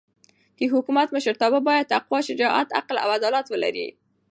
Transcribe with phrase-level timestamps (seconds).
[0.57, 3.87] د حکومت مشرتابه باید تقوا، شجاعت، عقل او عدالت ولري.